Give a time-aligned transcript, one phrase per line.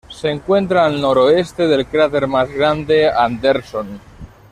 [0.09, 3.99] Se encuentra al noroeste del cráter más grande Anderson.